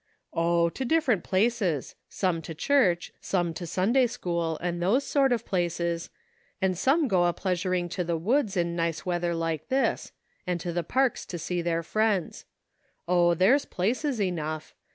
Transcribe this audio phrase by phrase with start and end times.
[0.33, 0.69] "Oh!
[0.69, 6.05] to different places; some to church, Bome to Sunday school and those sort of places,
[6.05, 6.69] 84 A NEW FRIEND.
[6.71, 10.11] and some go a pleasuring to the woods in nice weather like this,
[10.47, 12.45] and to the parks to see their friends.
[13.07, 13.35] Oh!
[13.35, 14.73] there's places enough.